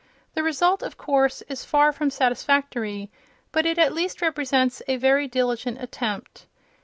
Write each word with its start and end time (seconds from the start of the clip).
The 0.33 0.41
result, 0.41 0.81
of 0.81 0.97
course, 0.97 1.43
is 1.43 1.63
far 1.63 1.93
from 1.93 2.09
satisfactory, 2.09 3.11
but 3.51 3.67
it 3.67 3.77
at 3.77 3.93
least 3.93 4.19
represents 4.19 4.81
a 4.87 4.95
very 4.97 5.27
diligent 5.27 5.79
attempt. 5.79 6.47